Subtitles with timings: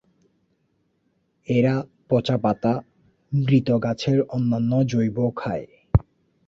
[1.47, 1.75] এরা
[2.09, 2.73] পচা পাতা,
[3.31, 5.67] মৃত গাছের অন্যান্য জৈব খায়।